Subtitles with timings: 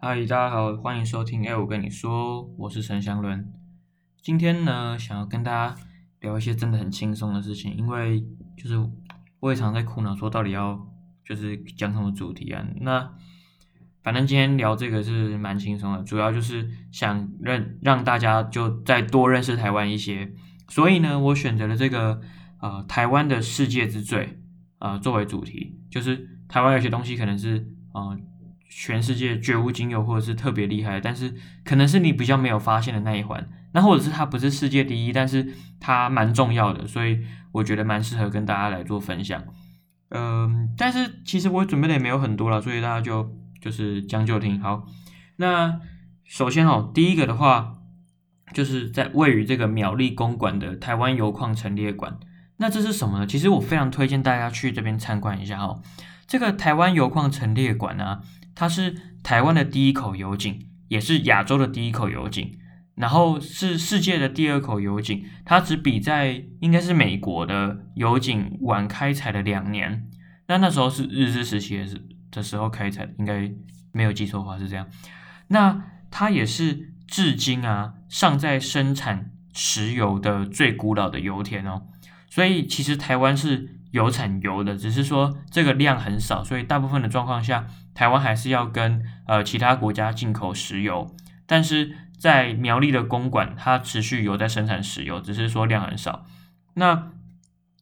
[0.00, 1.44] 嗨，大家好，欢迎收听。
[1.44, 3.52] 哎，我跟你说，我是陈祥伦。
[4.22, 5.74] 今天呢，想要跟大家
[6.20, 8.24] 聊一些真的很轻松的事情，因为
[8.56, 8.78] 就是
[9.40, 10.88] 我也常在苦恼，说到底要
[11.24, 12.64] 就是讲什么主题啊？
[12.80, 13.12] 那
[14.00, 20.32] 反正今天聊这个是蛮轻松的，主要就是想认让大家就再多认识台湾一些。
[20.68, 22.20] 所以呢，我选择了这个
[22.60, 24.38] 呃台湾的世界之最
[24.78, 28.16] 呃作为主题，就是台湾有些东西可能是呃
[28.68, 31.34] 全世界绝无仅有，或者是特别厉害，但是
[31.64, 37.20] 可能是你比较没有发现的那一环，那或者是它不是世界第一，但是它蛮重要的，所以
[37.52, 39.42] 我觉得蛮适合跟大家来做分享。
[40.10, 44.60] 嗯，但是其实我准备的也没有很多了，所以大家就就是将就听。
[44.60, 44.86] 好，
[45.36, 45.80] 那
[46.24, 47.74] 首先哦，第一个的话。
[48.54, 52.18] 就是在位于这个苗栗公馆的台湾油矿陈列馆，
[52.56, 53.26] 那这是什么呢？
[53.26, 55.82] 其实我非常推荐大家去这边参观一下哦。
[56.26, 58.22] 这个台湾油矿陈列馆呢，
[58.58, 62.58] 它是台湾的第一口油井，也是亚洲的第一口油井，
[62.96, 65.24] 然后是世界的第二口油井。
[65.44, 70.10] 它只比在应该是美国的油井晚开采了两年。
[70.48, 73.48] 那那时候是日治时期的时的时候开采，应该
[73.92, 74.88] 没有记错的话是这样。
[75.46, 76.88] 那它也是。
[77.10, 81.84] 至今啊，尚在生产石油的最古老的油田哦，
[82.28, 91.14] 所以其实台湾是有产油的，只是说这个量很少，所以大部分的状况下，台湾还是要跟呃其他国家进口石油。
[91.46, 96.26] 但是在苗栗的公馆，它持续有在生产石油，只是说量很少。
[96.74, 97.12] 那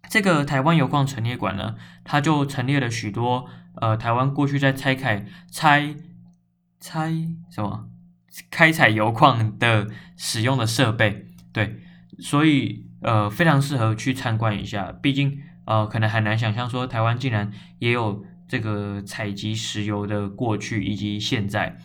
[0.09, 3.49] 这个台湾油矿陈列馆呢，它就陈列了许多
[3.81, 5.97] 呃台湾过去在拆开拆
[6.81, 7.13] 拆
[7.51, 7.89] 什么？
[8.51, 11.81] 开采油矿的使用的设备，对，
[12.19, 14.93] 所以呃非常适合去参观一下。
[14.93, 21.77] 毕竟呃可能很难想象说台湾竟然也有这个采集石油的过去以及现在，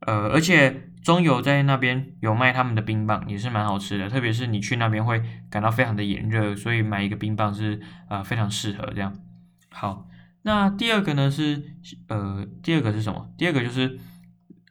[0.00, 4.08] 呃而且中油在那边有卖他们的冰棒，也是蛮好吃的。
[4.08, 5.20] 特别是你去那边会
[5.50, 9.12] 感到非常的炎热，所以买一个冰棒是呃非常适合这样。
[9.70, 10.06] 好，
[10.42, 11.62] 那第二个呢是
[12.06, 13.28] 呃第二个是什么？
[13.36, 13.98] 第二个就是。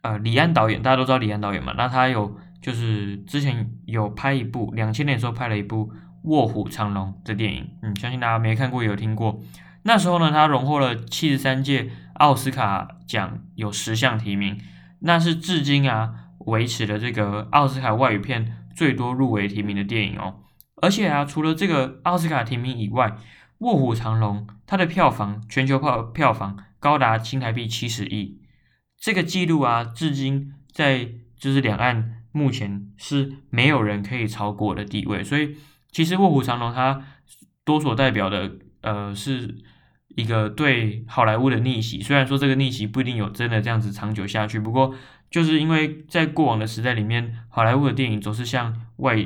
[0.00, 1.74] 呃，李安导演，大家都知道李安导演嘛？
[1.76, 5.86] 那他有就是之前有拍一部两千年的时候拍了一部
[6.22, 9.40] 《卧虎藏龙》的电影，嗯，相信大家没看过也有听过。
[9.82, 14.60] 那时候呢，他荣获了七十三届奥斯卡奖，有十项提名，
[15.00, 20.40] 那是至今啊维持了这个奥斯卡外语片最多入围提名的电影哦。
[20.82, 23.08] 而且啊，除了这个奥斯卡提名以外，
[23.58, 28.40] 《卧虎藏龙》它的票房全球票票房高达新台币七十亿。
[28.96, 35.56] 这个记录啊，至今在就是两岸目前是没有人可以超过的地位，所以
[35.90, 37.02] 其实《卧虎藏龙》它
[37.64, 39.56] 多所代表的呃是
[40.08, 44.94] 一个对好莱坞的逆袭，虽然说这个逆袭不一定有真的这样子长久下去，不过
[45.30, 49.16] 就是因为在过往的时代里面，好莱坞的电影总是向外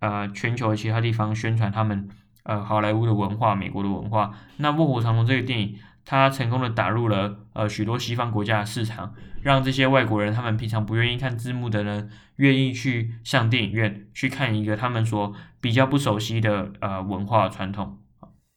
[0.00, 2.08] 呃全球其他地方宣传他们
[2.44, 5.78] 呃好莱坞的文化、美国的文化，那《卧虎藏龙》这个电影。
[6.04, 17.98] 它成功的打入了呃许多西方国家的市场，让这些外国人他们平常不愿意看字幕的人，愿意去上电影院去看一个他们所比较不熟悉的呃文化传统。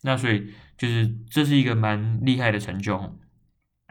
[0.04, 3.20] 那所以就是这是一个蛮厉害的成就。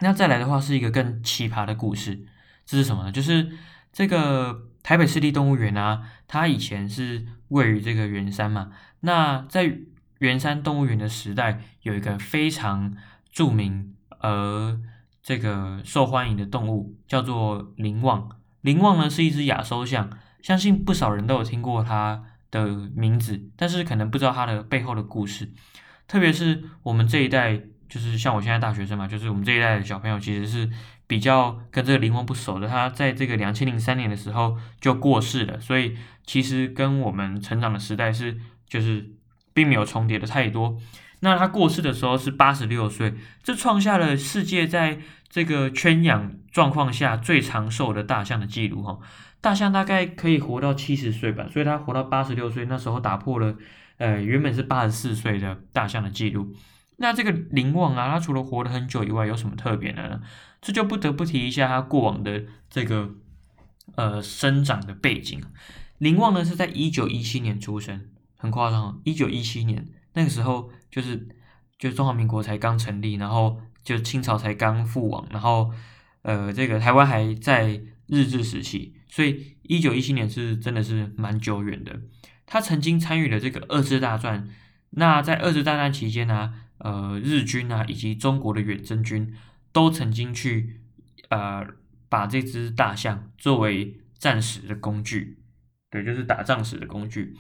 [0.01, 2.27] 那再来的话是一个更奇葩的故事，
[2.65, 3.13] 这是什么呢？
[3.13, 3.51] 就是
[3.93, 8.73] 这个台北市立动物园啊，它以前是位于这个圆山嘛。
[9.01, 9.79] 那在
[10.19, 12.97] 圆山动物园的时代，有一个非常
[13.31, 14.81] 著名而
[15.25, 18.29] 这个受欢迎的动物叫做林旺。
[18.61, 20.11] 林旺呢是一只亚洲象，
[20.43, 25.51] 相信不少人都有听过它的名字，但是可能不知道它的背后的故事。
[26.07, 27.59] 特别是我们这一代，
[27.89, 30.71] 就是像我现在大学生嘛，就是我们这一代的小朋友，其实是
[31.07, 32.69] 比较跟这个灵旺不熟的。
[32.69, 35.97] 他在这个两千零三年的时候就过世了，所以
[36.27, 39.11] 其实跟我们成长的时代是就是
[39.55, 40.79] 并没有重叠的太多。
[41.25, 44.99] 那他过世的时候是八十六岁，这创下了世界在
[45.31, 48.99] 这个圈养状况下最长寿的大象的记录哈。
[49.41, 53.57] 大象大概可以活到七十岁吧，所以他活到八十六岁，那时候打破了
[53.97, 56.55] 呃原本是八十四岁的大象的记录。
[56.99, 60.21] 那这个林旺啊，他除了活了很久以外，有什么特别的呢？
[60.61, 63.15] 这就不得不提一下他过往的这个
[63.97, 65.43] 呃生长的背景。
[65.97, 69.87] 林旺呢是在一九一七年出生，很夸张，一九一七年。
[70.17, 71.27] 那个时候就是，
[71.77, 75.73] 就中华民国才刚成立，然后就清朝才刚覆亡，然后
[76.23, 82.01] 呃，这个台湾还在日治时期，所以一九一七年是真的是蛮久远的。
[82.47, 84.49] 他曾经参与了这个二次大战，
[84.91, 89.35] 那在二次大战期间呢，呃，日军啊以及中国的远征军
[89.73, 90.81] 都曾经去
[91.31, 91.67] 呃
[92.09, 95.41] 把这只大象作为战时的工具，
[95.91, 97.37] 对，就是打仗时的工具。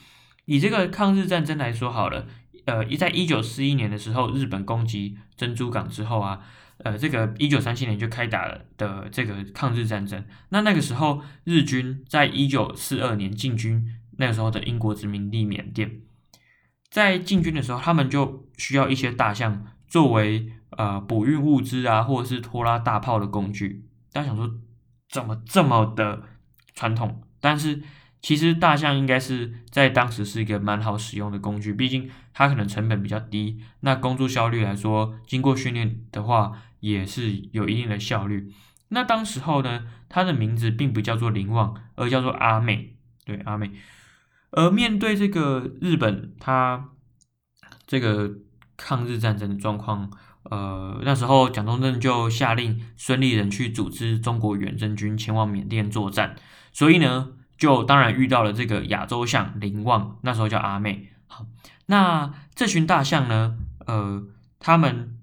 [0.47, 2.27] 以这个抗日战争来说好了，
[2.67, 6.41] 呃，一在一九四一年的时候，日本攻击珍珠港之后啊，
[6.79, 10.25] 呃，这个一九三七年就开打了的这个抗日战争。
[10.49, 13.87] 那那个时候，日军在一九四二年进军
[14.19, 16.01] 那个时候的英国殖民地缅甸，
[16.91, 23.85] 在进军的时候，他们就需要一些大象作为呃补运物资啊，或者是拖拉大炮的工具。
[24.13, 24.51] 大家想说，
[25.11, 26.23] 怎么这么的
[26.75, 27.23] 传统？
[27.41, 27.83] 但是
[28.25, 38.51] 其实大象应该是在当时是一个蛮好使用的工具，毕竟它可能成本比较低，那工作效率来说，经过训练的话也是有一定的效率。
[38.89, 43.71] 那当时候呢，它的名字并不叫做林旺，而叫做阿美，对阿美。
[44.53, 46.93] 而面对这个日本，它
[47.87, 48.39] 这个
[48.79, 50.11] 抗日战争的状况。
[50.45, 56.37] 呃，那时候蒋中正就下令孙立人去组织中国远征军前往缅甸作战，
[56.73, 61.09] 所以呢，就当然遇到了这个亚洲象林旺，那时候叫阿妹。
[61.27, 61.47] 好，
[61.87, 63.57] 那这群大象呢，
[63.87, 64.23] 呃，
[64.59, 65.19] 他们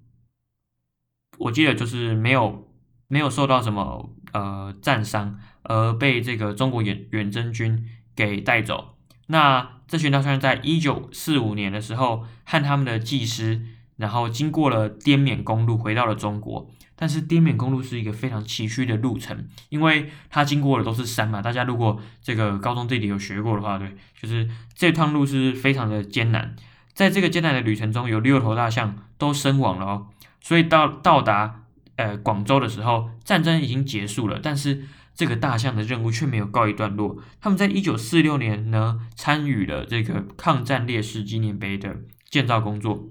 [1.38, 2.68] 我记得就是没有
[3.08, 8.98] 没有受到什么呃战伤，而被这个中国远远征军给带走。
[9.28, 13.66] 那这群大象在一九四五年的时候，和他们的技师。
[13.98, 16.72] 然后经过了滇缅公路，回到了中国。
[17.02, 21.42] 但是滇缅公路是一个非常崎岖的路程，因为它经过的都是山嘛。
[21.42, 26.56] 大家如果这个高中地理有学过的话，对，就是这趟路是非常的艰难。
[26.94, 30.08] 在这个艰难的旅程中，有六头大象都身亡了哦。
[30.42, 31.64] 所以到到达
[31.96, 34.84] 呃广州的时候，战争已经结束了，但是
[35.16, 37.18] 这个大象的任务却没有告一段落。
[37.42, 41.98] 他们在一九四六年呢，参与了这个抗战烈士纪念碑的
[42.30, 43.08] 建造工作。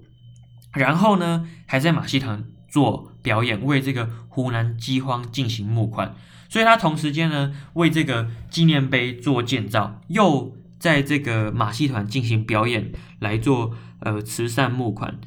[0.71, 6.15] 然后呢，还在马戏团做表演，为这个湖南饥荒进行募款。
[6.49, 15.19] 所以他同时间呢，为这个纪念碑做建造，又在这个马戏团进行表演，来做呃慈善募款，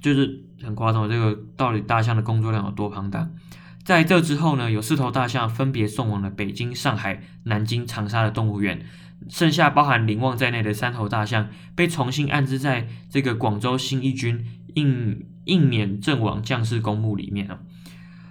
[0.00, 1.08] 就是很夸张。
[1.08, 3.30] 这个到底大象的工作量有多庞大？
[3.84, 8.84] 在这之后呢，有四头大象分别送往了北京、上海、南京、长沙的动物园，
[9.28, 14.44] 剩下包含林旺在内的三头大象被重新安置在这个广州新一军。
[14.74, 17.60] 印印缅阵亡将士公墓里面啊，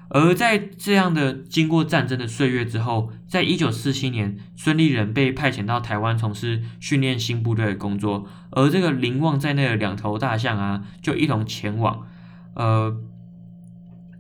[0.09, 12.05] 而在这样的经过战争的岁月之后，在一九四七年，孙立人被派遣到台湾从事训练新部队的工作，而这个林旺在内的两头大象啊，就一同前往。
[12.55, 12.95] 呃，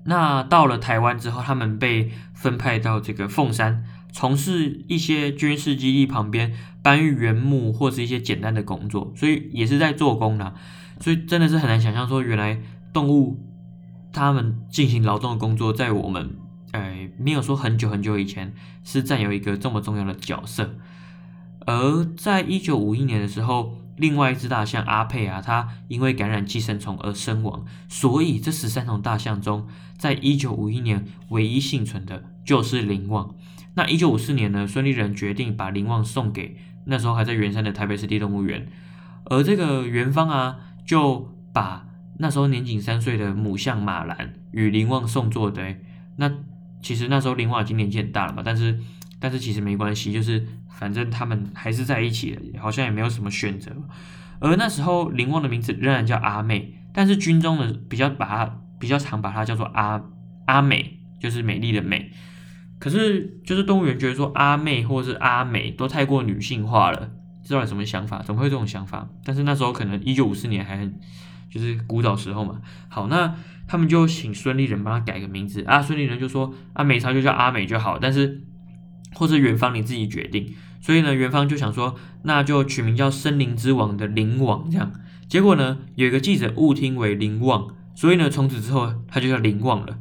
[0.05, 10.55] 那到了台湾之后，他们被分派到这个凤山，从事一些军事基地旁边搬运原木或是一些简单的工作，所以也是在做工啊。
[10.99, 12.59] 所以真的是很难想象，说原来
[12.93, 13.39] 动物
[14.13, 16.37] 它们进行劳动的工作，在我们
[16.71, 18.53] 哎没有说很久很久以前
[18.83, 20.75] 是占有一个这么重要的角色。
[21.65, 27.65] 而在一九五一年的时候，另外一只大象阿佩啊，它因为感染寄生虫而身亡。
[27.89, 29.67] 所以这十三头大象中，
[29.97, 33.33] 在一九五一年唯一幸存的就是林旺。
[33.73, 38.67] 那一九五四年呢，孙立人决定把林旺送给那时候还在圆山的台北市立动物园，
[39.25, 40.59] 而这个元芳啊。
[40.85, 41.85] 就把
[42.17, 45.75] 那时候年仅三岁的母象马兰与林旺送作的，
[46.17, 46.31] 那
[46.81, 48.79] 其实那时候林旺已经年纪很大了嘛，但是
[49.19, 53.71] 但是其实没关系，就是反正他们还是在一起的，好像也没有什么选择。
[54.39, 60.03] 而那时候林旺的名字仍然叫阿妹，但是军中的比较把它比较常把它叫做阿
[60.45, 62.11] 阿美，就是美丽的美。
[62.79, 67.11] 可是就是动物园觉得说阿妹或是阿美都太过女性化了。
[67.45, 68.21] 知道有什么想法？
[68.21, 69.07] 怎么会有这种想法？
[69.23, 70.99] 但是那时候可能一九五四年还很
[71.53, 72.61] 就是古早时候嘛。
[72.89, 73.35] 好，那
[73.67, 75.81] 他们就请孙立人帮他改个名字啊。
[75.81, 77.99] 孙立人就说啊，美超就叫阿美就好。
[77.99, 78.41] 但是
[79.13, 80.53] 或者元芳你自己决定。
[80.81, 84.91] 所以呢，元芳就想说，那就取名叫森林之王的林王这样。
[85.29, 89.99] 结果呢，有一个记者误听为林旺，所以呢，从此之后他就叫林旺了。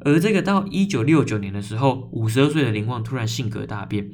[0.00, 4.10] 而这个到一九六九年的时候，五十二岁的林旺突然性格大变。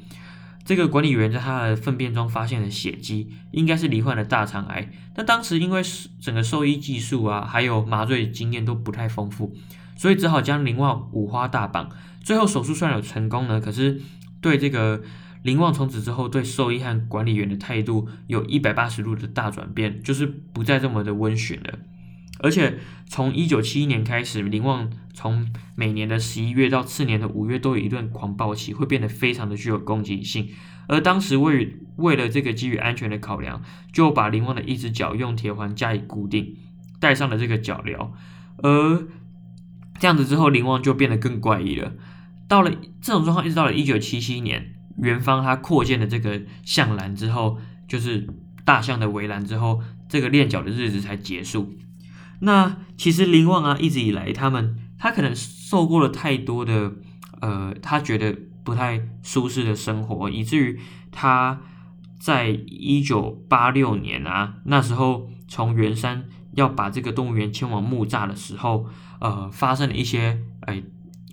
[0.67, 4.91] 这个管理员在他的粪便中发现了血迹，应该是罹患了大肠癌。
[5.15, 5.81] 那当时因为
[6.21, 9.55] 整个兽医技术啊，还有麻醉经验都不太丰富，
[9.97, 11.89] 所以只好将林旺五花大绑。
[12.21, 14.01] 最后手术虽然有成功呢，可是
[14.41, 15.01] 对这个
[15.43, 21.79] 林旺从此之后对兽医和管理员的态度有一百八十度的大转变，就是不再这么的温驯了。
[22.47, 30.49] 而且从一九七一年开始，林旺从每年的十一月到次年的五月都有一段狂暴期，会变得非常的具有攻击性。
[30.87, 33.61] 而当时为为了这个基于安全的考量，
[33.93, 36.55] 就把林旺的一只脚用铁环加以固定，
[37.01, 38.11] 戴上了这个脚镣。
[38.59, 39.09] 而
[39.99, 41.95] 这样子之后，林旺就变得更怪异了。
[42.47, 48.29] 到了这种状况，一直到了一九七七年，元芳他扩建了这个象栏之后，就是
[48.65, 51.75] 大象的围栏之后，这个练脚的日子才结束。
[52.41, 56.93] 那其实林旺啊，一直以来他们他可能受过了太多的
[57.41, 60.79] 呃，他觉得不太舒适的生活，以至于
[61.11, 61.61] 他
[62.19, 68.87] 在一九八六年啊，那时候从圆山要把这个动物园迁往木栅的时候，
[69.21, 70.83] 呃，发生了一些哎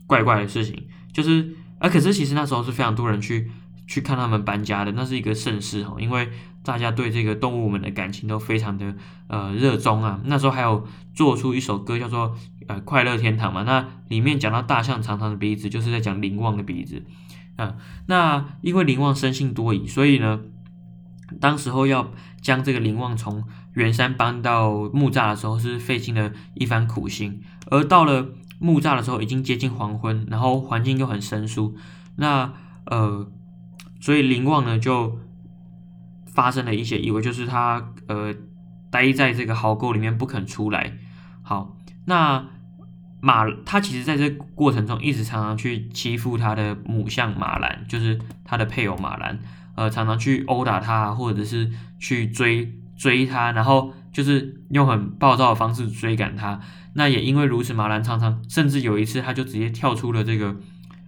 [0.08, 3.52] 怪怪的事情，就是啊，可是其实那时候是非常多人去
[3.88, 6.30] 去看他们搬家的，那是一个盛事哦，因为。
[6.64, 8.96] 大家对这个动物们的感情都非常的
[9.28, 12.36] 呃热衷啊，那时候还有做出一首歌叫做
[12.68, 17.04] 呃快乐天堂嘛，那里面讲到大象长长的鼻子，就是在讲林旺的鼻子
[17.58, 17.76] 啊。
[18.08, 20.40] 那因为林旺生性多疑，所以呢，
[21.42, 23.44] 当时候要将这个林旺从
[23.74, 27.42] 圆山搬到木栅的时候，是费尽了一番苦心。
[27.70, 28.30] 而到了
[28.60, 31.76] 木栅的时候，已经接近黄昏，然后环境又很生疏，
[32.16, 32.54] 那
[32.86, 33.28] 呃，
[34.00, 35.20] 所以林旺呢就。
[36.34, 38.34] 发生了一些意外，就是他呃
[38.92, 40.98] 待在这个壕沟里面不肯出来。
[41.44, 42.46] 好，那
[43.22, 49.40] 马他其实在这过程中一直常常去欺负他的母象马兰，就是他的配偶马兰，
[49.76, 56.60] 呃，常常去殴打他，或者是去追追他，然后就是用很暴躁的方式追赶他。
[56.96, 60.56] 那也因为如此，马兰常常甚至有一次他就直接跳出了这个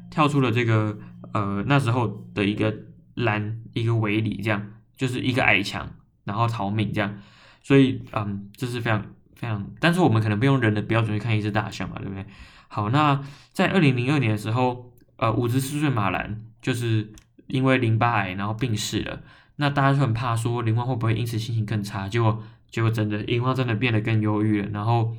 [0.09, 0.97] 跳出了这个
[1.33, 2.73] 呃那时候的一个
[3.15, 4.61] 栏一个围里这样。
[4.97, 5.89] 就是一个矮墙，
[6.23, 7.19] 然后逃命这样，
[7.61, 9.01] 所以嗯，这是非常
[9.35, 12.25] 非常，但是我们可能不用人的标准去看一只大象嘛，对不对？
[12.67, 13.21] 好，那
[13.51, 17.11] 在二零零二年的时候，呃，五十四岁马兰就是
[17.47, 19.21] 因为淋巴癌然后病逝了，
[19.57, 25.15] 那大家就很怕说林旺会不会因此心情更差，结果结果真的林旺真的变得更忧郁了，然后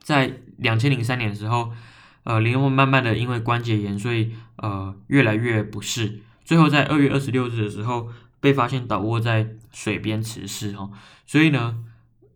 [0.00, 1.72] 在两千零三年的时候，
[2.24, 8.08] 呃，林旺慢慢的因为关节炎，所以呃越来越不适，最后在二月二十六日的时候。
[8.40, 10.90] 被发现倒卧在水边辞世哦，
[11.26, 11.84] 所以呢，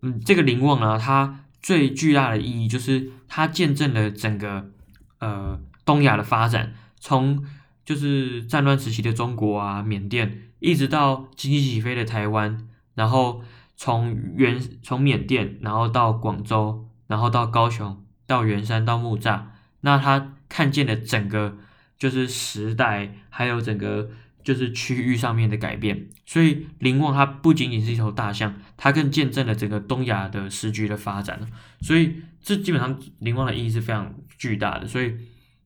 [0.03, 4.71] 嗯，这个林旺啊，它最巨大的意义就是它见证了整个
[5.19, 7.45] 呃东亚的发展，从
[7.85, 13.43] 就是战乱时期的中国啊、缅甸，一直到经济起飞的台湾，然后
[13.77, 19.43] 从原从缅甸，然后到广州，然后到高雄，到圆山，到木栅，
[19.83, 21.59] 那他看见了整个
[21.99, 24.11] 就是时代，还有整个。
[24.43, 31.41] 就是区域上面的改变，所以林旺它不仅仅是一头大象，它更见证了整个东亚的时局的发展
[31.81, 35.15] 所以这基本上林旺的意义是非常巨大的，所以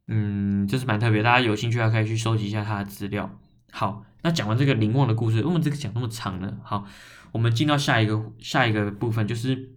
[0.08, 3.38] 嗯，这是蛮特别，大家有兴趣还可以去收集一下它的资料。
[3.70, 6.56] 好，那讲完这个林旺的故事，为什么这个讲那么长呢？
[6.62, 6.86] 好，
[7.32, 9.70] 我们进到下一个下一个部分，就是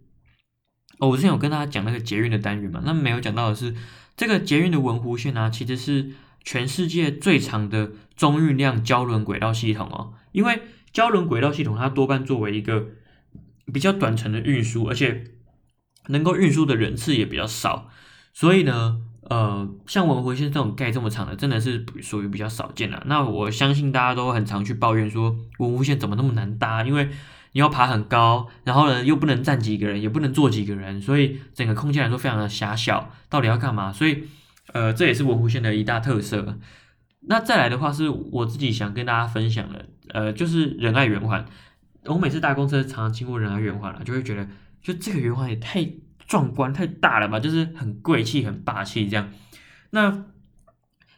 [0.99, 3.75] 哦，我之前有跟大家讲那个捷运的单元嘛，那没有讲到的是
[4.15, 6.11] 这个捷运的文湖线啊，其实是。
[6.43, 12.88] 全世界最长的中运量交轮轨道系统哦，因为交轮轨道系统它多半作为一个
[13.71, 15.24] 比较短程的运输，而且
[16.07, 17.89] 能够运输的人次也比较少，
[18.33, 23.01] 所以呢，呃，像文湖线这种盖这么长的，真的是属于比较少见的。
[23.05, 27.07] 那我相信大家都很常去抱怨说文湖线怎么那么难搭，因为
[27.51, 33.93] 你要爬很高，然后呢又不能站几个人，也不能坐几个人，所以整个空间来说非常的狭小，到底要干嘛？
[33.93, 34.24] 所以。
[34.74, 36.59] 呃，这也是文湖线的一大特色。
[37.27, 41.46] 那再来的话，是我自己想跟大家分享的，呃，就是仁爱圆环。
[42.05, 44.48] 我每次搭公车，常常经过仁爱圆环了，就会觉得，
[44.81, 45.86] 就这个圆环也太
[46.25, 49.29] 壮观、太大了吧，就是很贵气、很霸气这样。
[49.89, 50.25] 那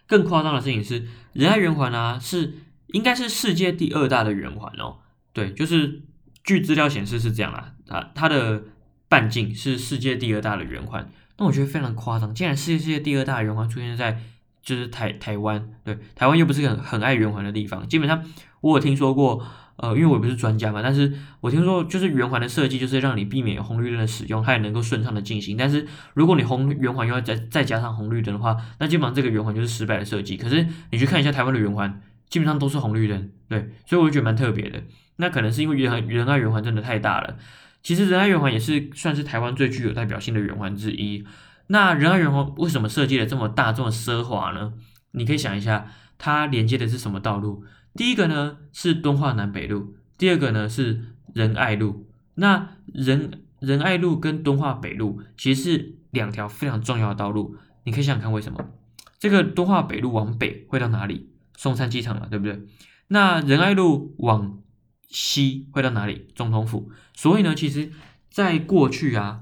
[0.08, 2.56] 更夸张的事情是，仁爱圆环啊，是
[2.88, 4.98] 应该是世界第二大的圆环哦。
[5.32, 6.01] 对，就是
[6.44, 8.63] 据资料显示是这样啦，啊，它的
[9.08, 11.08] 半径是世界第二大的圆环。
[11.38, 14.20] 那我觉得非常夸张，竟然世界世界第二大圆环出现在
[14.62, 17.88] 就是台台湾，对，台湾又不是很很爱圆环的地方。
[17.88, 18.24] 基本上
[18.62, 19.44] 我有听说过，
[19.78, 25.56] 呃，因为我不是专家嘛，但是我听说就是圆环的设计就是让你避免红绿灯的使用，它也能够顺畅的进行。
[25.56, 30.36] 但是如果你红圆环又要再再加上红绿灯的话，那基本上这个圆环就是失败的设计。
[30.36, 34.84] 可是你去看一下台湾的圆环，基本上都是红绿灯，对，所以我就觉得蛮特别的。
[35.16, 37.38] 那可能是因为圆仁爱圆环真的太大了。
[37.82, 41.25] 其实仁爱圆环也是算是台湾最具有代表性的圆环之一。
[41.72, 44.74] 那仁爱圆环为什么设计的这么大、这么奢华呢？
[45.12, 47.64] 你可以想一下，它连接的是什么道路？
[47.94, 51.02] 第一个呢是敦化南北路，第二个呢是
[51.34, 52.08] 仁爱路。
[52.36, 57.56] 那仁仁爱路跟敦化北路其实是两条非常重要的道路。
[57.84, 58.72] 你可以想想看，为什么
[59.20, 61.30] 这个敦化北路往北会到哪里？
[61.56, 62.64] 松山机场嘛，对不对？
[63.10, 64.60] 那仁爱路往
[65.08, 66.28] 西会到哪里？
[66.36, 66.90] 总统府。
[67.14, 67.92] 所以呢，其实，
[68.32, 69.42] 在过去啊，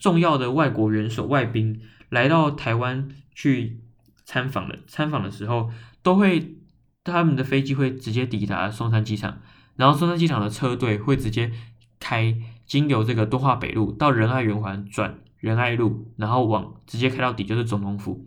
[0.00, 3.78] 重要的外国元首、外宾来到台湾去
[4.24, 5.70] 参访的参访的时候，
[6.02, 6.56] 都会
[7.04, 9.40] 他们的飞机会直接抵达松山机场，
[9.76, 11.52] 然后松山机场的车队会直接
[12.00, 12.34] 开
[12.66, 18.24] 经由这个敦化北路到仁爱圆环转仁爱路，然后往直接开到底就是总统府。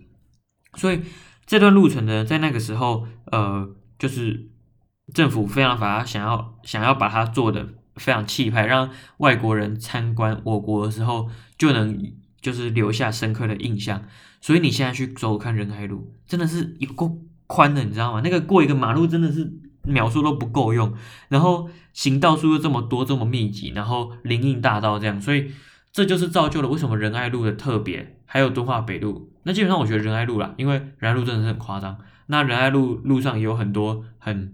[0.75, 1.01] 所以
[1.45, 4.49] 这段路程呢，在那个时候，呃，就是
[5.13, 14.03] 政府非常把它想要想要把它做的非常气派，让外国人参观我国的时候就能就是留下深刻的印象。
[14.41, 18.21] 所以你现在去走看仁爱路，真的是有够宽的，你知道吗？
[18.23, 20.93] 那个过一个马路真的是秒数都不够用，
[21.29, 25.51] 然后行道树又这么多这么密集，然后林荫大道这样，所以
[25.91, 29.31] 这就是造就了为什么仁爱路的特别，还有敦化北路。
[29.43, 31.97] 那基本上我觉得仁爱路啦，因为仁爱路真的是很夸张。
[32.27, 34.53] 那仁爱路路上也有很多很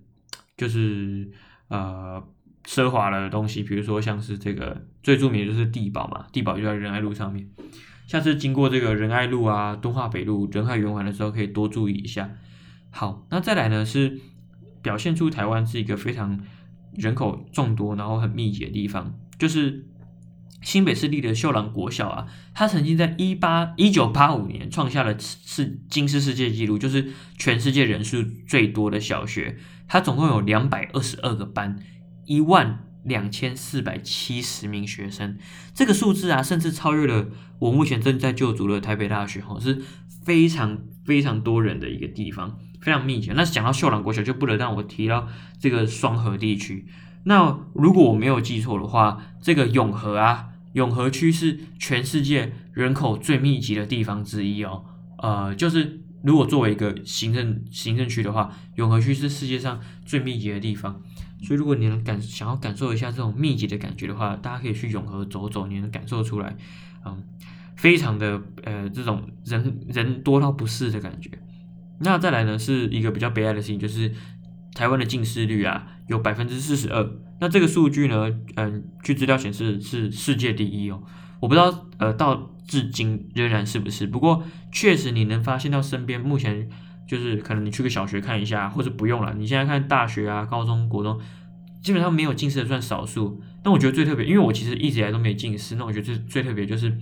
[0.58, 1.32] 就是
[1.68, 2.24] 呃
[2.70, 7.50] 奢华的东西，比如说像是这个最著名的就是地堡嘛，地堡就在仁爱路上面。
[8.06, 12.30] 下次经过这个仁爱路啊、敦化北路、仁爱圆环的时候，可以多注意一下。
[12.92, 14.20] 好，那再来呢是
[14.84, 16.40] 表现出台湾是一个非常
[16.94, 19.86] 人口众多，然后很密集的地方，就是
[20.62, 29.58] 新北市立的秀朗国小啊，它曾经在一八一九八五年创下了世金氏世界纪录，就是全世界人数最多的小学，
[29.88, 31.80] 它总共有两百二十二个班，
[32.30, 32.86] 一万。
[33.06, 35.38] 两千四百七十名学生，
[35.74, 39.82] 这个数字啊，甚至超越了我目前正在就读的台北大学，哈，是
[40.26, 43.32] 非常非常多人的一个地方，非常密集。
[43.34, 46.86] 那讲到秀朗国小，就不能让我提到这个双河地区。
[47.24, 54.84] 那如果我没有记错的话，这个永和啊，永和区是全世界人口最密集的地方之一哦。
[55.20, 61.02] 呃，就是如果作为一个行政行政区的话，永和区是世界上最密集的地方。
[61.42, 66.56] 所以，如果你能感想要感受一下这种密集的感觉的话，大家可以去永和走走，你能感受出来，
[67.06, 67.24] 嗯，
[67.76, 71.32] 非常的呃，这种人人多到不适的感觉。
[72.00, 74.14] 那再来呢，是一个比较悲哀的事情，就是
[74.74, 77.10] 台湾的近视率啊，有百分之四十二。
[77.40, 81.02] 那这个数据呢，嗯，据资料显示是世界第一哦。
[81.40, 86.70] 我不知道呃，到至今仍然是不是，不过确实你能发现到身边目前。
[87.10, 89.34] 就是可能你去个小学看一下，或者不用了。
[89.36, 91.20] 你现在看大学啊、高中、国中，
[91.82, 93.42] 基本上没有近视的算少数。
[93.64, 95.76] 但我觉得最特别，因为我其实一直以来都没有近视。
[95.76, 96.96] 那我觉得最最特别就是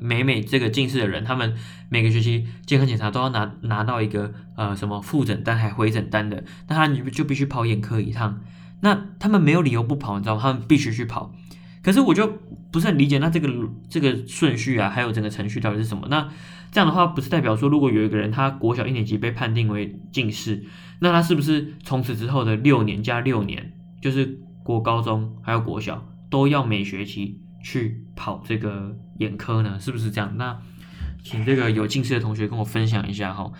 [0.00, 1.54] 每每这个近视的人，他们
[1.90, 8.40] 每个学期健康检查都要拿拿到一个呃什么复诊单还回诊单的，那他你就必须跑眼科一趟。
[8.80, 10.40] 那他们没有理由不跑，你知道吗？
[10.42, 11.34] 他们必须去跑。
[11.82, 12.38] 可是我就
[12.70, 13.48] 不是很理解，那这个
[13.88, 16.06] 这个顺序啊，还有整个程序到底是什么？
[16.10, 16.28] 那
[16.70, 20.64] 这样的话，不是代表说，如果有一个人他国小一年级被判定为近视，
[21.00, 29.78] 那他是不是从此之后的六年加六年，就是国高中还有国小都要每学期去跑这个眼科呢？
[29.80, 30.36] 是不是这样？
[30.36, 30.58] 那
[31.22, 33.50] 请这个有近视的同学跟我分享一下哈，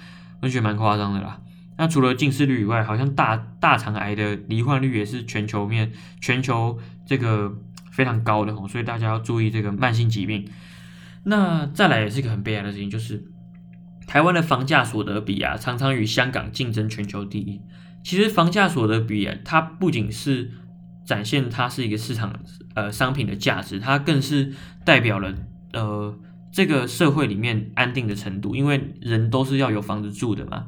[0.42, 1.40] 我觉得蛮夸张的啦。
[1.78, 7.56] 那除了近视率以外，好像大大肠癌的罹患率也是全球面全球这个
[7.98, 10.48] 非常高的哦，所以大家要注意这个慢性疾病。
[11.24, 13.24] 那再来也是一个很悲哀的事情，就是
[14.06, 17.60] 台湾的房价所得比啊，常常与香港竞争全球第一。
[18.04, 20.52] 其实房价所得比啊，它不仅是
[21.04, 22.38] 展现它是一个市场
[22.74, 25.34] 呃商品的价值，它更是代表了
[25.72, 26.16] 呃
[26.52, 30.66] 这个社会里面安定的程度，因为人都是要有房子住的嘛。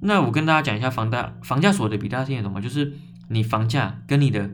[0.00, 2.58] 那我跟大家讲一下房贷房价所得比，大家听得懂吗？
[2.62, 2.94] 就是
[3.28, 4.50] 你房价跟你的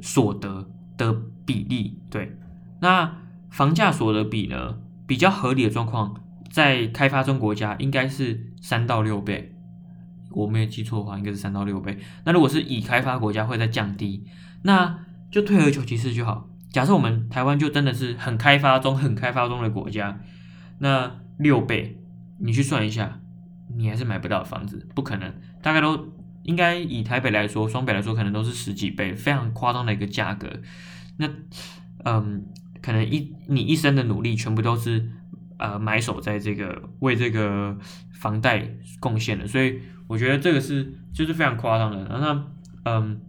[0.00, 2.36] 所得的比例，对，
[2.80, 3.18] 那。
[3.50, 9.54] 房价所得比呢比较合理的状况，在开发中国家应该是三到六倍，
[10.32, 11.96] 我没有记错的话，应该是三到六倍。
[12.24, 14.26] 那如果是已开发国家会再降低，
[14.62, 14.98] 那
[15.30, 16.48] 就退而求其次就好。
[16.72, 20.18] 假设我们台湾就真的是很开发中、很开发中的国家，
[20.80, 22.02] 那六倍
[22.40, 23.20] 你去算一下，
[23.76, 25.32] 你还是买不到房子，不可能。
[25.62, 26.08] 大概都
[26.42, 30.48] 应该以台北来说、双北来说，可能都是十几倍，非常夸张的一个价格。
[31.16, 31.28] 那
[32.04, 32.46] 嗯。
[32.82, 35.08] 可能一你一生的努力全部都是
[35.56, 37.74] 呃埋首在这个为这个
[38.12, 42.04] 房贷贡献的，所以我觉得这个是就是非常夸张的。
[42.04, 42.46] 那
[42.84, 43.22] 嗯，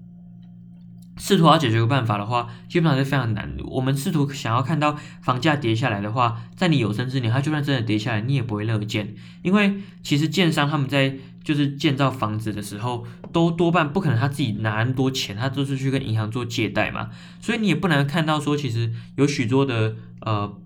[1.15, 3.55] 试图要解决个办法的话，基本上是非常难。
[3.63, 11.17] 我们试图想要看到房价跌下来的话，在你有生之年，它就算真的跌下来，你也不会乐见，因为其实建商他们在。
[11.45, 20.57] 就是建造房子的时候，都多半不可能他自己拿那么多钱，他都是去跟银行做借贷嘛，所以你也不能看到说，其实有许多的呃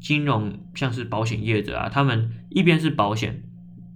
[0.00, 3.42] 金融，像是保险业者啊，他们一边是保险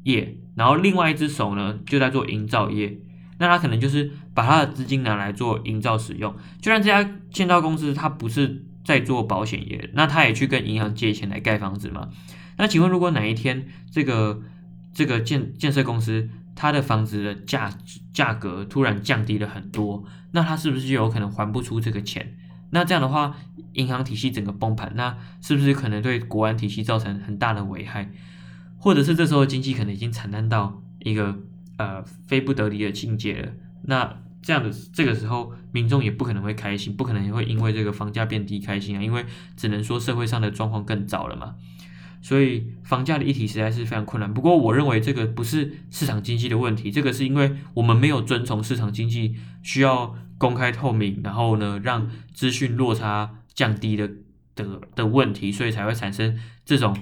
[0.03, 2.99] 业，然后另外一只手呢就在做营造业，
[3.39, 12.09] 那他可能就是把他的资金拿来做营造使用，就算这家建造公司他不是在做保险业，那他也去跟银行借钱来盖房子嘛，
[12.59, 14.43] 那请问如果哪一天这个
[14.93, 17.73] 这个建建设公司它的房子的价
[18.13, 22.37] 价格突然降低了很多，那它是不是就有可能还不出这个钱？
[22.71, 23.37] 那这样的话，
[23.75, 28.11] 银行体系整个崩盘，那是不是可能对国安体系造成很大的危害？
[28.79, 31.39] 或者是这时候经济可能已经惨淡到一个
[31.77, 33.53] 呃非不得已的境界了？
[33.85, 39.25] 那这样的这个时候，民众也不可能会开心，不可能也会因为这个房价变低开心啊，因为
[39.57, 41.55] 只能说社会上的状况更糟了嘛。
[42.23, 44.33] 所以房价的议题实在是非常困难。
[44.33, 54.09] 不过我认为这个不是市场经济的问题，这个是因为我们没有遵从市场经济需要公开透明，然后呢让资讯落差降低的
[54.55, 56.97] 的的问题，所以才会产生这种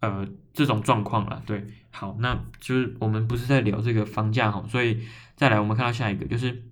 [0.00, 1.42] 呃这种状况了。
[1.44, 5.00] 对，好，那就是我们不是在聊这个房价哈，所以
[5.36, 6.62] 再来我们看到下一个就是。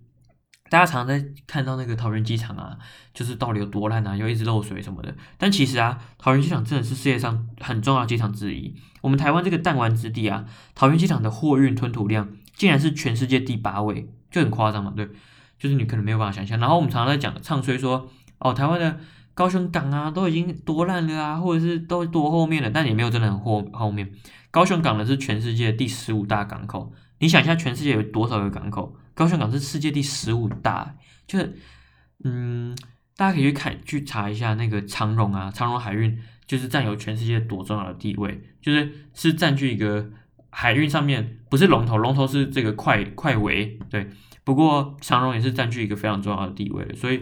[0.70, 2.76] 大家常常在看到那个桃园机场啊，
[3.14, 5.14] 就是到底有多烂啊，又一直漏水什么的。
[5.36, 8.74] 但其实啊，桃园机场真的是世界上很重要机场之一。
[9.00, 15.08] 我们台湾这个弹丸之地啊，桃园机场的货运吞吐量竟然是全世界第八位，就很夸张嘛，对，
[15.58, 16.58] 就是你可能没有办法想象。
[16.58, 18.98] 然后我们常常在讲唱衰说，哦，台湾的
[19.34, 24.10] 高雄港啊都已经多烂了啊，或者是都多后面了，但也没有真的很后后面。
[24.50, 28.96] 高雄港呢是全世界第十五大港口，你想一下，全世界有多少个港口？
[29.18, 30.94] 高雄港是世界第十五大，
[31.26, 31.58] 就是，
[32.22, 32.78] 嗯，
[33.16, 40.08] 大家可以去看去查一下那个长荣啊，长荣海运就是占有全世界多重要的地位，就是是占据一个
[40.50, 44.08] 海运上面不是龙头，龙头是这个快快维，对，
[44.44, 47.20] 不过长荣也是占据一个非常重要的地位所以，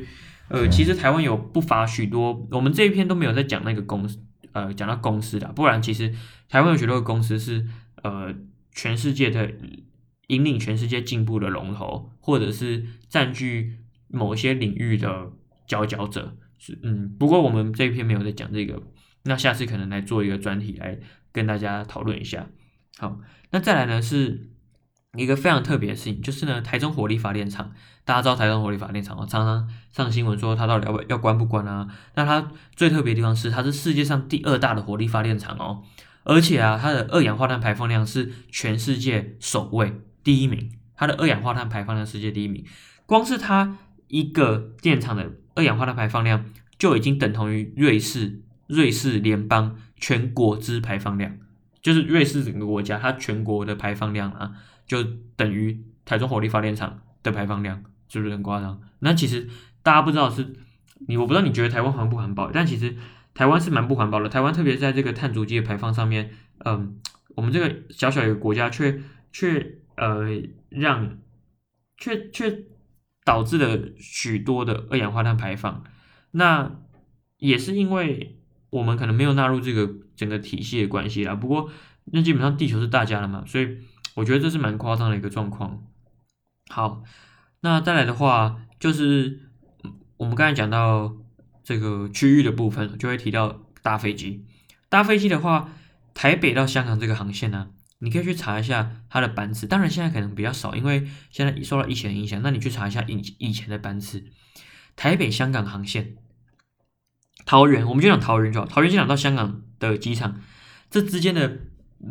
[0.49, 4.19] 呃，其实台湾有不乏许多，我们这一篇都没有在讲那个公司，
[4.53, 6.13] 呃，讲到公司的，不然其实
[6.51, 7.67] 台湾有许多公司是
[8.03, 8.35] 呃
[8.71, 9.51] 全世界的。
[10.29, 15.31] 引领全世界进步的龙头，或者是占据某些领域的
[15.67, 17.15] 佼佼者，是嗯。
[17.19, 18.83] 不过我们这一篇没有在讲这个，
[19.25, 20.99] 那下次可能来做一个专题来
[21.33, 22.49] 跟大家讨论一下。
[22.99, 24.51] 好，那再来呢是
[25.17, 27.73] 一个非常特别的事情，就是呢台中火力发电厂，
[28.05, 31.87] 大家知道台中火力发电厂哦，常常上新闻说它到底要要关不关啊？
[32.15, 35.83] 那它最特别的地方是，它是世界上第二大的火力发电厂哦，
[36.25, 40.01] 而且啊它的二氧化碳排放量是全世界首位。
[40.27, 42.67] 第一名，它的二氧化碳排放量世界第一名，
[43.07, 51.37] 光是它一个电厂的二氧化碳排放量就已经等同于瑞士瑞士联邦全国之排放量，
[51.81, 54.51] 就是瑞士整个国家它全国的排放量啊，
[54.85, 55.05] 就
[55.37, 58.81] 等于台中火力发电厂的排放量，是不是很夸张？
[58.99, 59.49] 那其实
[59.85, 60.55] 大家不知道是
[61.07, 62.97] 你，我不知道你觉得台湾环不环保，但其实
[63.33, 64.29] 台湾是蛮不环保的。
[64.29, 66.31] 台湾特别在这个碳足迹的排放上面，
[66.65, 66.99] 嗯，
[67.37, 69.79] 我们这个小小一个国家却却。
[69.97, 70.27] 呃，
[70.69, 71.19] 让
[71.97, 72.65] 却却
[73.25, 75.83] 导致了许多的二氧化碳排放，
[76.31, 76.79] 那
[77.39, 78.39] 也是因为
[78.71, 81.35] 我们可能没有纳入这个整个体系的关系啦。
[81.35, 81.71] 不过，
[82.05, 83.79] 那基本上地球是大家的嘛，所以
[84.15, 85.83] 我觉得这是蛮夸张的一个状况。
[86.69, 87.03] 好，
[87.61, 89.51] 那再来的话，就是
[90.17, 91.17] 我们刚才讲到
[91.65, 94.45] 这个区域的部分，就会提到大飞机。
[94.89, 95.71] 大飞机的话，
[96.15, 97.71] 台北到香港这个航线呢？
[97.99, 102.41] 你可以去查一下它的班次，当然现在可能比较少，因为现在受到疫情的影响。
[102.43, 104.25] 那你去查一下以以前的班次，
[104.97, 106.17] 台北香港航线，
[107.47, 110.41] 桃园，我们就讲桃园就好，桃园机场到香港的机场，
[110.91, 111.61] 这之间的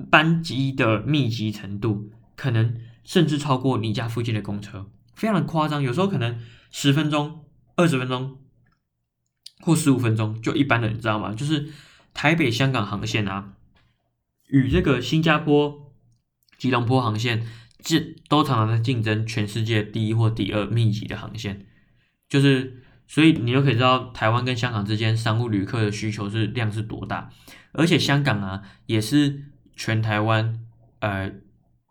[0.09, 5.83] 班机的密集程度，可能甚至超过你家附近的公车，非常的夸张。
[5.83, 7.45] 有时候可能十分钟、
[7.75, 8.39] 二十分钟
[9.61, 11.35] 或十五分钟就一般的，你知道吗？
[11.35, 11.71] 就是
[12.15, 13.53] 台北香港航线啊。
[14.47, 15.91] 与这个新加坡
[16.57, 17.45] 吉隆坡航线，
[17.79, 21.65] 这都常常在竞争全世界第一或第二密集的航线，
[22.29, 27.29] 就是所以你就可以知道台湾跟香港之间商务旅客的需求是量是多大，
[27.73, 29.43] 而且香港啊也是
[29.75, 30.59] 全台湾
[30.99, 31.31] 呃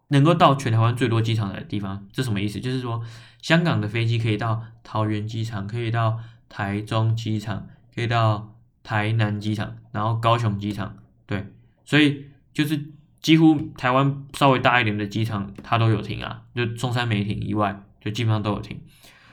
[0.08, 2.60] 能够到全台湾最多机场的地方，这什么意思？
[2.60, 3.02] 就是说
[3.42, 11.52] 香港的飞机可以到桃园机场，可以到台中机场，可以到台南机场，然后高雄机场，对，
[11.84, 12.26] 所以。
[12.54, 18.80] 就是几乎台湾稍微大一点的机场，它都有停啊，就中山没停以外，就基本上都有停。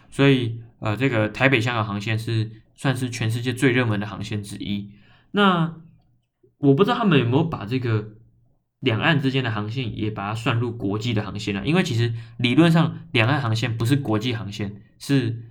[0.10, 4.91] 所以，呃，这个台北香港航线是算是全世界最热门的航线之一。
[5.31, 5.75] 那
[6.57, 8.13] 我不知道他们有没有把这个
[8.79, 15.43] 两岸之间的航线也把它算入国际的航线了，因为其实理论上两岸航线不是国际航线，是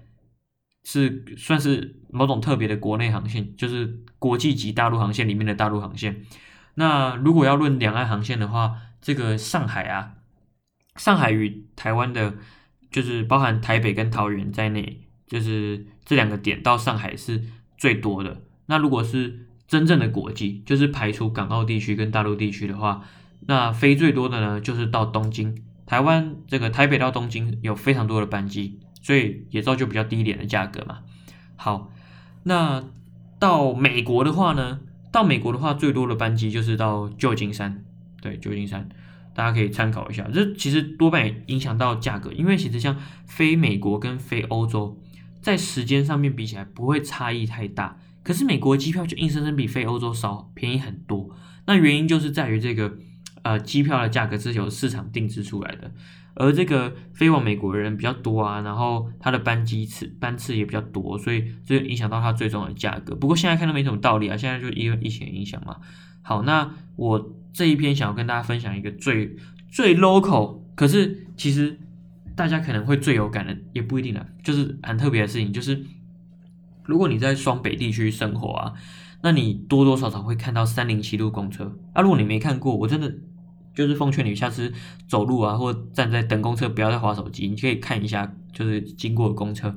[0.83, 6.25] 是算是某种特别的国内航线，就是国际级大陆航线里面的大陆航线。
[6.75, 10.15] 那如果要论两岸航线的话，这个上海啊，
[10.97, 12.35] 上海与台湾的，
[12.91, 17.43] 就是包含台北跟桃园在内，就是这两个点到上海是
[17.77, 18.43] 最多的。
[18.67, 23.05] 那如果是真正的国际，就是排除港澳地区跟大陆地区的话，
[23.47, 25.65] 那飞最多的呢，就是到东京。
[25.87, 31.01] 台湾这个台北到东京有非常多的班机，所以也造就比较低一点的价格嘛。
[31.57, 31.91] 好，
[32.45, 32.85] 那
[33.41, 34.81] 到美国的话呢，
[35.13, 37.85] 到美国的话最多的班机就是到旧金山，
[38.21, 38.89] 对，旧金山，
[39.35, 40.29] 大家可以参考一下。
[40.33, 42.97] 这其实多半也影响到价格，因为其实像
[43.27, 45.01] 飞美国跟飞欧洲，
[45.41, 51.31] 在时间上面比起来不会差异太大，可是美国机票就硬生生比飞欧洲少便宜很多。
[51.67, 52.99] 那原因就是在于这个。
[53.43, 55.91] 呃，机票的价格是由市场定制出来的，
[56.35, 63.15] 而这个飞往美国的人比较多啊，然后它的班机次班次也比较多，所以这影响到它最终的价格。
[63.15, 65.77] 不过现在看都没什么道理啊，现在就因为疫情影响嘛。
[66.23, 69.37] 好，那我这一篇想要跟大家分享一个最
[69.69, 71.79] 最 local，可是其实
[72.37, 75.85] 大家可能会最有感的，也不一定的，就是很特别的事情，就是
[76.85, 78.73] 如果你在双北地区生活啊，
[79.23, 82.01] 那你多多少少会看到三零七路公车啊。
[82.01, 83.13] 如果你没看过，我真的。
[83.75, 84.73] 就是奉劝你下次
[85.07, 87.49] 走路啊，或站在等公车，不要再划手机。
[87.49, 89.77] 你可以看一下，就是经过公车，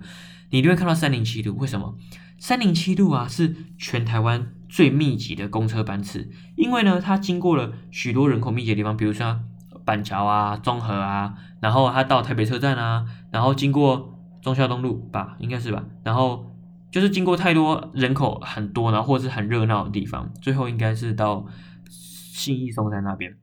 [0.50, 1.56] 你就会看到三零七路。
[1.58, 1.96] 为什么？
[2.40, 9.40] 三零七路啊，是全台湾最密集的公车班次，因为呢，它经过了许多人口密集的地方，比如说
[9.86, 16.54] 板桥啊、中和啊，然后它到台北车站啊，然后经过忠孝东路吧，应该是吧，然后
[16.92, 21.46] 就是经过太多人口很多，然后或是很热闹的地方，最后应该是到
[21.90, 23.34] 信义松山那边。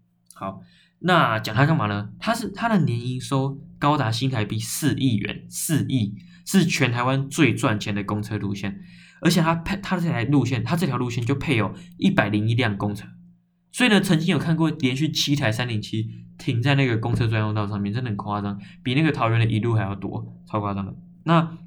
[0.40, 0.62] 好，
[1.00, 2.12] 那讲它干嘛呢？
[2.18, 6.14] 它是它的年营收高达新台币四亿元，四亿
[6.46, 8.81] 是全台湾最赚钱的公车路线，
[9.20, 13.07] 而且它配它这台路线，它这条路线就配有一百零一辆公车，
[13.70, 20.96] 所以呢，曾经有看过连续七台三零七停在那个公车专用道上面，真的很夸张，比那个桃园的一路还要多，超夸张的。
[21.24, 21.59] 那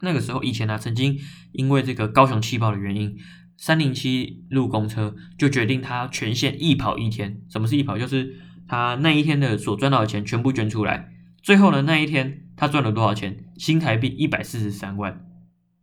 [0.00, 1.16] 那个时候以前呢，曾经
[1.52, 3.16] 因为这个高雄气爆的原因。
[3.60, 7.42] 三零七路公车就决定他全线一跑一天。
[7.50, 7.98] 什么是一跑？
[7.98, 8.34] 就是
[8.66, 11.12] 他那一天的所赚到的钱全部捐出来。
[11.42, 13.44] 最后呢，那一天他赚了多少钱？
[13.58, 15.26] 新台币一百四十三万。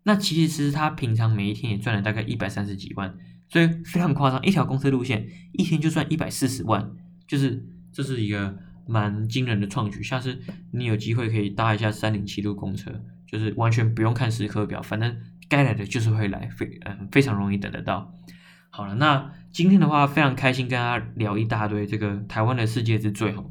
[0.05, 3.15] 那其实他平常每一天也赚了大概一百三十几万，
[3.47, 4.43] 所以非常夸张。
[4.43, 6.89] 一条公车路线一天就赚一百四十万，
[7.27, 7.63] 就是
[7.93, 10.01] 这是一个蛮惊人的创举。
[10.01, 10.39] 下次
[10.71, 15.15] 你有机会可以搭一下三零七路公车，就是完全不用看时刻表，反正。
[15.49, 18.13] 该来的就是会来，非嗯非常容易等得到。
[18.69, 23.43] 好了，那今天的话非常开心跟大家聊一大堆这个台湾的世界之最哈。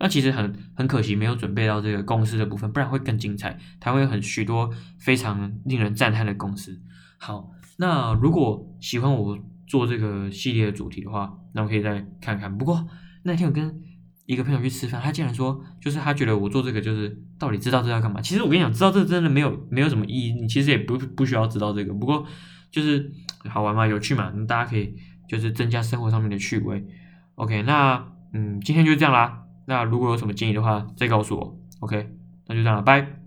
[0.00, 3.56] 那其实很很可惜没有准备到这个公司的部分，不然会更精彩。
[3.78, 6.80] 台湾有很许多非常令人赞叹的公司。
[7.18, 9.38] 好，那如果喜欢我
[9.68, 12.58] 做这个系列的主题的话，那我可以再看看。
[12.58, 12.84] 不过
[13.22, 13.80] 那天我跟
[14.26, 18.20] 一个朋友去吃饭，他竟然说，就是他觉得我做这个就是到底知道这要干嘛？
[18.20, 21.92] 其实我跟你讲，知道这真的没有没有什么意义，你其实也不不需要知道这个。
[21.92, 22.24] 不过
[22.70, 23.10] 就是
[23.48, 24.94] 好玩嘛，有趣嘛，那大家可以
[25.28, 26.86] 就是增加生活上面的趣味。
[27.34, 29.42] OK，那嗯，今天就这样啦。
[29.66, 31.58] 那如果有什么建议的话，再告诉我。
[31.80, 32.14] OK，
[32.46, 33.21] 那就这样了，拜。